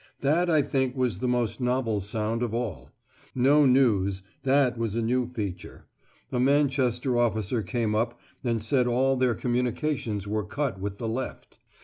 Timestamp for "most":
1.27-1.61